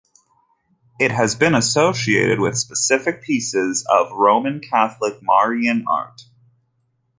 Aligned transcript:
It 0.99 1.11
has 1.11 1.35
been 1.35 1.53
associated 1.53 2.39
with 2.39 2.57
specific 2.57 3.21
pieces 3.21 3.85
of 3.87 4.11
Roman 4.11 4.59
Catholic 4.59 5.19
Marian 5.21 5.85
art. 5.87 6.23